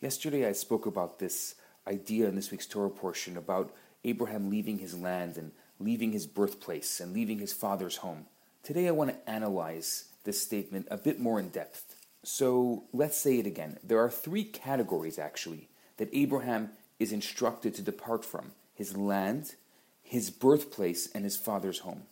Yesterday 0.00 0.46
I 0.46 0.52
spoke 0.52 0.86
about 0.86 1.18
this 1.18 1.54
idea 1.86 2.28
in 2.28 2.34
this 2.34 2.50
week's 2.50 2.66
Torah 2.66 2.90
portion 2.90 3.36
about 3.36 3.74
Abraham 4.04 4.50
leaving 4.50 4.78
his 4.78 4.96
land 4.96 5.38
and 5.38 5.52
leaving 5.78 6.12
his 6.12 6.26
birthplace 6.26 7.00
and 7.00 7.14
leaving 7.14 7.38
his 7.38 7.52
father's 7.52 7.96
home. 7.98 8.26
Today 8.62 8.88
I 8.88 8.92
want 8.92 9.10
to 9.10 9.30
analyze 9.30 10.06
this 10.24 10.40
statement 10.40 10.88
a 10.90 10.96
bit 10.96 11.20
more 11.20 11.38
in 11.38 11.48
depth. 11.48 11.96
So 12.22 12.84
let's 12.92 13.16
say 13.16 13.38
it 13.38 13.46
again. 13.46 13.78
There 13.82 14.00
are 14.00 14.10
three 14.10 14.44
categories 14.44 15.18
actually 15.18 15.68
that 15.96 16.10
Abraham 16.12 16.70
is 16.98 17.12
instructed 17.12 17.74
to 17.74 17.82
depart 17.82 18.24
from 18.24 18.52
his 18.74 18.96
land, 18.96 19.54
his 20.02 20.30
birthplace, 20.30 21.10
and 21.14 21.24
his 21.24 21.36
father's 21.36 21.80
home. 21.80 22.02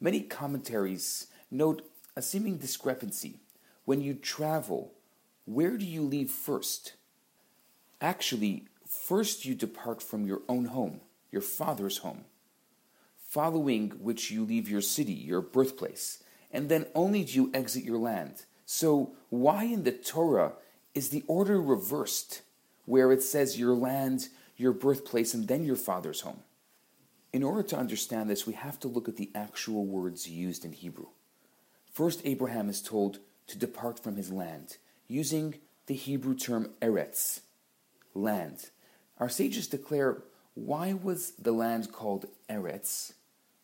Many 0.00 0.20
commentaries 0.22 1.26
note 1.50 1.82
a 2.16 2.22
seeming 2.22 2.56
discrepancy. 2.56 3.40
When 3.84 4.00
you 4.00 4.14
travel, 4.14 4.94
where 5.44 5.76
do 5.76 5.84
you 5.84 6.02
leave 6.02 6.30
first? 6.30 6.94
Actually, 8.00 8.64
first 8.86 9.44
you 9.44 9.54
depart 9.54 10.02
from 10.02 10.26
your 10.26 10.40
own 10.48 10.66
home, 10.66 11.00
your 11.30 11.42
father's 11.42 11.98
home, 11.98 12.24
following 13.16 13.90
which 14.00 14.30
you 14.30 14.44
leave 14.44 14.68
your 14.68 14.80
city, 14.80 15.12
your 15.12 15.40
birthplace, 15.40 16.22
and 16.50 16.68
then 16.68 16.86
only 16.94 17.24
do 17.24 17.34
you 17.34 17.50
exit 17.52 17.84
your 17.84 17.98
land. 17.98 18.44
So, 18.64 19.14
why 19.28 19.64
in 19.64 19.84
the 19.84 19.92
Torah 19.92 20.54
is 20.94 21.10
the 21.10 21.24
order 21.26 21.60
reversed, 21.60 22.42
where 22.86 23.12
it 23.12 23.22
says 23.22 23.58
your 23.58 23.74
land, 23.74 24.28
your 24.56 24.72
birthplace, 24.72 25.34
and 25.34 25.46
then 25.46 25.64
your 25.64 25.76
father's 25.76 26.22
home? 26.22 26.40
In 27.32 27.42
order 27.44 27.62
to 27.62 27.76
understand 27.76 28.28
this, 28.28 28.46
we 28.46 28.54
have 28.54 28.80
to 28.80 28.88
look 28.88 29.08
at 29.08 29.16
the 29.16 29.30
actual 29.34 29.84
words 29.84 30.28
used 30.28 30.64
in 30.64 30.72
Hebrew. 30.72 31.06
First, 31.92 32.22
Abraham 32.24 32.68
is 32.68 32.82
told 32.82 33.20
to 33.46 33.58
depart 33.58 34.02
from 34.02 34.16
his 34.16 34.32
land, 34.32 34.78
using 35.06 35.56
the 35.86 35.94
Hebrew 35.94 36.34
term 36.34 36.70
eretz, 36.80 37.40
land. 38.14 38.70
Our 39.18 39.28
sages 39.28 39.66
declare 39.66 40.22
why 40.54 40.92
was 40.92 41.32
the 41.32 41.52
land 41.52 41.92
called 41.92 42.26
eretz? 42.48 43.12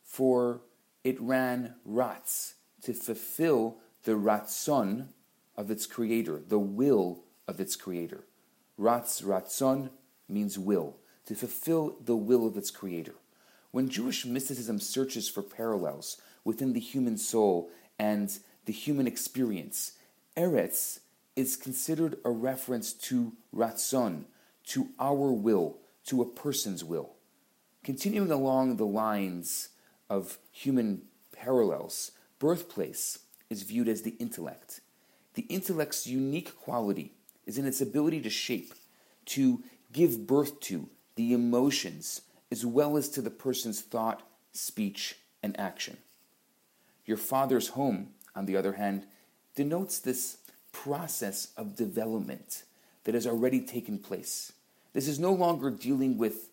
For 0.02 0.60
it 1.04 1.20
ran 1.20 1.74
ratz, 1.84 2.54
to 2.82 2.94
fulfill 2.94 3.78
the 4.04 4.12
ratzon 4.12 5.08
of 5.56 5.70
its 5.70 5.86
creator, 5.86 6.40
the 6.46 6.58
will 6.58 7.24
of 7.48 7.60
its 7.60 7.76
creator. 7.76 8.24
Ratz, 8.76 9.22
ratzon 9.22 9.90
means 10.28 10.58
will, 10.58 10.96
to 11.26 11.34
fulfill 11.34 11.96
the 12.04 12.16
will 12.16 12.46
of 12.46 12.56
its 12.56 12.70
creator. 12.70 13.14
When 13.70 13.88
Jewish 13.88 14.24
mysticism 14.24 14.80
searches 14.80 15.28
for 15.28 15.42
parallels 15.42 16.20
within 16.44 16.72
the 16.72 16.80
human 16.80 17.18
soul 17.18 17.70
and 17.98 18.38
the 18.64 18.72
human 18.72 19.06
experience, 19.06 19.92
Eretz 20.36 21.00
is 21.34 21.56
considered 21.56 22.18
a 22.24 22.30
reference 22.30 22.92
to 22.92 23.32
Ratzon, 23.54 24.24
to 24.66 24.88
our 24.98 25.32
will, 25.32 25.78
to 26.06 26.22
a 26.22 26.26
person's 26.26 26.84
will. 26.84 27.14
Continuing 27.84 28.30
along 28.30 28.76
the 28.76 28.86
lines 28.86 29.68
of 30.10 30.38
human 30.50 31.02
parallels, 31.32 32.12
birthplace 32.38 33.20
is 33.48 33.62
viewed 33.62 33.88
as 33.88 34.02
the 34.02 34.16
intellect. 34.18 34.80
The 35.34 35.46
intellect's 35.48 36.06
unique 36.06 36.56
quality 36.56 37.12
is 37.46 37.58
in 37.58 37.66
its 37.66 37.80
ability 37.80 38.20
to 38.22 38.30
shape, 38.30 38.74
to 39.26 39.62
give 39.92 40.26
birth 40.26 40.60
to 40.60 40.88
the 41.14 41.32
emotions, 41.32 42.22
as 42.50 42.66
well 42.66 42.96
as 42.96 43.08
to 43.10 43.22
the 43.22 43.30
person's 43.30 43.80
thought, 43.80 44.22
speech, 44.52 45.16
and 45.42 45.58
action. 45.58 45.98
Your 47.04 47.16
father's 47.16 47.68
home, 47.68 48.08
on 48.34 48.46
the 48.46 48.56
other 48.56 48.72
hand, 48.72 49.06
denotes 49.54 49.98
this 49.98 50.38
process 50.72 51.48
of 51.56 51.76
development 51.76 52.64
that 53.04 53.14
has 53.14 53.26
already 53.26 53.60
taken 53.60 53.98
place. 53.98 54.52
This 54.96 55.08
is 55.08 55.18
no 55.18 55.34
longer 55.34 55.68
dealing 55.68 56.16
with 56.16 56.48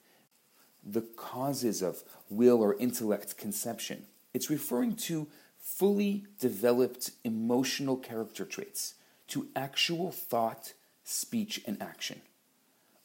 the 0.83 0.99
causes 0.99 1.81
of 1.81 2.03
will 2.29 2.61
or 2.61 2.75
intellect 2.75 3.37
conception. 3.37 4.03
It's 4.33 4.49
referring 4.49 4.97
to 5.07 5.27
fully 5.57 6.25
developed 6.41 7.11
emotional 7.23 7.95
character 7.95 8.43
traits, 8.43 8.95
to 9.29 9.47
actual 9.55 10.11
thought, 10.11 10.73
speech, 11.05 11.61
and 11.65 11.81
action. 11.81 12.19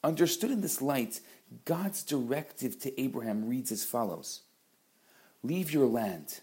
Understood 0.03 0.51
in 0.51 0.59
this 0.59 0.81
light, 0.81 1.21
God's 1.63 2.03
directive 2.03 2.77
to 2.81 3.01
Abraham 3.01 3.47
reads 3.47 3.71
as 3.71 3.85
follows 3.85 4.41
Leave 5.41 5.71
your 5.71 5.87
land, 5.87 6.41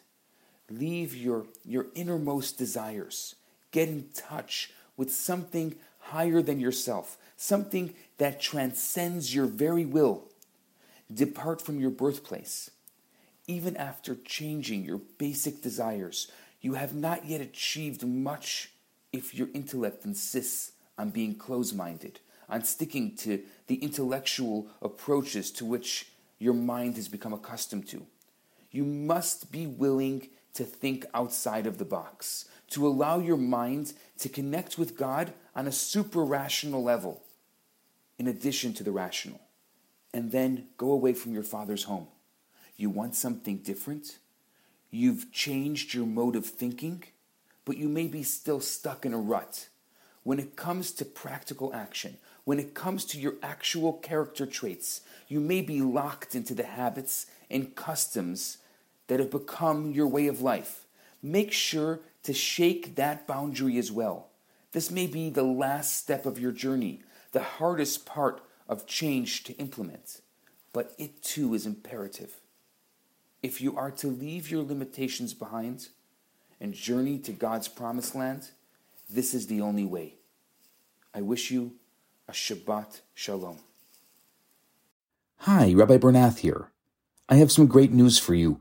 leave 0.70 1.14
your, 1.14 1.44
your 1.66 1.88
innermost 1.94 2.56
desires, 2.56 3.34
get 3.72 3.90
in 3.90 4.08
touch 4.14 4.72
with 4.96 5.12
something 5.12 5.76
higher 6.10 6.42
than 6.42 6.60
yourself, 6.60 7.16
something 7.36 7.94
that 8.18 8.40
transcends 8.40 9.34
your 9.34 9.46
very 9.46 9.84
will. 9.84 10.24
Depart 11.12 11.60
from 11.62 11.78
your 11.80 11.90
birthplace. 11.90 12.70
Even 13.46 13.76
after 13.76 14.16
changing 14.24 14.84
your 14.84 15.00
basic 15.18 15.62
desires, 15.62 16.30
you 16.60 16.74
have 16.74 16.94
not 16.94 17.26
yet 17.26 17.40
achieved 17.40 18.04
much 18.04 18.72
if 19.12 19.34
your 19.34 19.48
intellect 19.54 20.04
insists 20.04 20.72
on 20.98 21.10
being 21.10 21.34
close 21.34 21.72
minded 21.72 22.20
on 22.48 22.64
sticking 22.64 23.14
to 23.16 23.42
the 23.66 23.76
intellectual 23.76 24.68
approaches 24.82 25.50
to 25.52 25.64
which 25.64 26.08
your 26.38 26.54
mind 26.54 26.96
has 26.96 27.08
become 27.08 27.32
accustomed 27.32 27.88
to. 27.88 28.06
You 28.70 28.84
must 28.84 29.50
be 29.50 29.66
willing 29.66 30.28
to 30.56 30.64
think 30.64 31.06
outside 31.14 31.66
of 31.66 31.78
the 31.78 31.84
box, 31.84 32.46
to 32.70 32.86
allow 32.86 33.18
your 33.18 33.36
mind 33.36 33.92
to 34.18 34.28
connect 34.28 34.76
with 34.78 34.96
God 34.96 35.32
on 35.54 35.66
a 35.66 35.72
super 35.72 36.24
rational 36.24 36.82
level, 36.82 37.22
in 38.18 38.26
addition 38.26 38.72
to 38.74 38.82
the 38.82 38.92
rational. 38.92 39.40
And 40.12 40.32
then 40.32 40.68
go 40.76 40.90
away 40.90 41.12
from 41.12 41.32
your 41.32 41.42
father's 41.42 41.84
home. 41.84 42.08
You 42.76 42.90
want 42.90 43.14
something 43.14 43.58
different? 43.58 44.18
You've 44.90 45.30
changed 45.30 45.94
your 45.94 46.06
mode 46.06 46.36
of 46.36 46.46
thinking, 46.46 47.04
but 47.64 47.76
you 47.76 47.88
may 47.88 48.06
be 48.06 48.22
still 48.22 48.60
stuck 48.60 49.04
in 49.04 49.12
a 49.12 49.18
rut. 49.18 49.68
When 50.22 50.38
it 50.38 50.56
comes 50.56 50.92
to 50.92 51.04
practical 51.04 51.72
action, 51.74 52.16
when 52.44 52.58
it 52.58 52.74
comes 52.74 53.04
to 53.06 53.20
your 53.20 53.34
actual 53.42 53.92
character 53.92 54.46
traits, 54.46 55.02
you 55.28 55.40
may 55.40 55.60
be 55.60 55.82
locked 55.82 56.34
into 56.34 56.54
the 56.54 56.64
habits 56.64 57.26
and 57.50 57.74
customs 57.74 58.58
that 59.08 59.20
have 59.20 59.30
become 59.30 59.92
your 59.92 60.06
way 60.06 60.26
of 60.26 60.42
life. 60.42 60.86
Make 61.22 61.52
sure 61.52 62.00
to 62.22 62.32
shake 62.32 62.96
that 62.96 63.26
boundary 63.26 63.78
as 63.78 63.92
well. 63.92 64.28
This 64.72 64.90
may 64.90 65.06
be 65.06 65.30
the 65.30 65.42
last 65.42 65.96
step 65.96 66.26
of 66.26 66.38
your 66.38 66.52
journey, 66.52 67.00
the 67.32 67.42
hardest 67.42 68.04
part 68.04 68.42
of 68.68 68.86
change 68.86 69.44
to 69.44 69.52
implement, 69.54 70.20
but 70.72 70.92
it 70.98 71.22
too 71.22 71.54
is 71.54 71.66
imperative. 71.66 72.34
If 73.42 73.60
you 73.60 73.76
are 73.76 73.90
to 73.92 74.08
leave 74.08 74.50
your 74.50 74.62
limitations 74.62 75.34
behind 75.34 75.88
and 76.60 76.74
journey 76.74 77.18
to 77.20 77.32
God's 77.32 77.68
promised 77.68 78.14
land, 78.14 78.50
this 79.08 79.34
is 79.34 79.46
the 79.46 79.60
only 79.60 79.84
way. 79.84 80.14
I 81.14 81.20
wish 81.20 81.50
you 81.50 81.72
a 82.28 82.32
Shabbat 82.32 83.00
Shalom. 83.14 83.58
Hi, 85.40 85.72
Rabbi 85.72 85.96
Bernath 85.98 86.38
here. 86.38 86.70
I 87.28 87.36
have 87.36 87.52
some 87.52 87.66
great 87.66 87.92
news 87.92 88.18
for 88.18 88.34
you. 88.34 88.60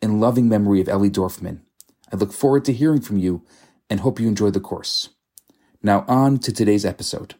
in 0.00 0.20
loving 0.20 0.48
memory 0.48 0.80
of 0.80 0.88
Ellie 0.88 1.10
Dorfman. 1.10 1.60
I 2.12 2.16
look 2.16 2.32
forward 2.32 2.64
to 2.66 2.72
hearing 2.72 3.00
from 3.00 3.18
you 3.18 3.44
and 3.90 4.00
hope 4.00 4.20
you 4.20 4.28
enjoy 4.28 4.50
the 4.50 4.60
course. 4.60 5.10
Now 5.82 6.04
on 6.08 6.38
to 6.38 6.52
today's 6.52 6.84
episode. 6.84 7.34